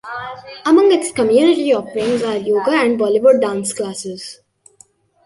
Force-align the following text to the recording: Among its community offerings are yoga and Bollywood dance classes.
Among 0.65 0.91
its 0.91 1.11
community 1.11 1.71
offerings 1.75 2.23
are 2.23 2.35
yoga 2.37 2.71
and 2.71 2.97
Bollywood 2.99 3.39
dance 3.39 3.71
classes. 3.71 4.39